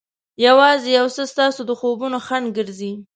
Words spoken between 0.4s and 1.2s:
یوازې یو